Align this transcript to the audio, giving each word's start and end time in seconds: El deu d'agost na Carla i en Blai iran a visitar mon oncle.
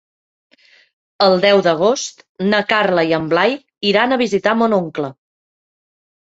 El 1.25 1.37
deu 1.43 1.61
d'agost 1.67 2.25
na 2.47 2.63
Carla 2.73 3.05
i 3.11 3.15
en 3.21 3.29
Blai 3.35 3.55
iran 3.93 4.11
a 4.11 4.21
visitar 4.25 4.59
mon 4.65 4.81
oncle. 4.83 5.15